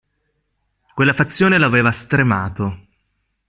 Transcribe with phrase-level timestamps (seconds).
[0.95, 2.87] Quella fazione lo aveva stremato.